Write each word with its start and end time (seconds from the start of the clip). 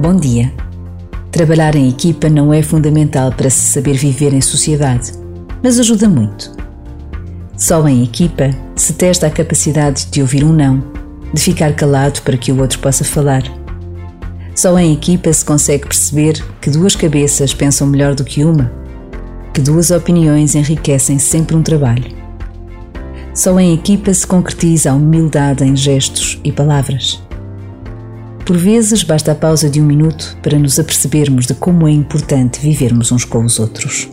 Bom 0.00 0.16
dia. 0.16 0.50
Trabalhar 1.30 1.74
em 1.74 1.86
equipa 1.90 2.30
não 2.30 2.54
é 2.54 2.62
fundamental 2.62 3.30
para 3.30 3.50
se 3.50 3.66
saber 3.66 3.98
viver 3.98 4.32
em 4.32 4.40
sociedade, 4.40 5.12
mas 5.62 5.78
ajuda 5.78 6.08
muito. 6.08 6.52
Só 7.54 7.86
em 7.86 8.02
equipa 8.02 8.48
se 8.74 8.94
testa 8.94 9.26
a 9.26 9.30
capacidade 9.30 10.06
de 10.06 10.22
ouvir 10.22 10.42
um 10.42 10.54
não, 10.54 10.82
de 11.34 11.38
ficar 11.38 11.74
calado 11.74 12.22
para 12.22 12.38
que 12.38 12.50
o 12.50 12.58
outro 12.58 12.78
possa 12.78 13.04
falar. 13.04 13.42
Só 14.54 14.78
em 14.78 14.94
equipa 14.94 15.30
se 15.34 15.44
consegue 15.44 15.86
perceber 15.86 16.42
que 16.62 16.70
duas 16.70 16.96
cabeças 16.96 17.52
pensam 17.52 17.86
melhor 17.86 18.14
do 18.14 18.24
que 18.24 18.42
uma, 18.42 18.72
que 19.52 19.60
duas 19.60 19.90
opiniões 19.90 20.54
enriquecem 20.54 21.18
sempre 21.18 21.54
um 21.54 21.62
trabalho. 21.62 22.10
Só 23.34 23.60
em 23.60 23.74
equipa 23.74 24.14
se 24.14 24.26
concretiza 24.26 24.92
a 24.92 24.94
humildade 24.94 25.62
em 25.62 25.76
gestos 25.76 26.40
e 26.42 26.50
palavras. 26.50 27.22
Por 28.50 28.58
vezes 28.58 29.04
basta 29.04 29.30
a 29.30 29.34
pausa 29.36 29.70
de 29.70 29.80
um 29.80 29.84
minuto 29.84 30.36
para 30.42 30.58
nos 30.58 30.76
apercebermos 30.80 31.46
de 31.46 31.54
como 31.54 31.86
é 31.86 31.92
importante 31.92 32.58
vivermos 32.58 33.12
uns 33.12 33.24
com 33.24 33.44
os 33.44 33.60
outros. 33.60 34.10